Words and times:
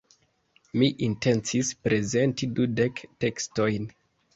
Mi 0.81 0.87
intencis 1.09 1.71
prezenti 1.85 2.51
dudek 2.61 3.09
tekstojn. 3.25 3.93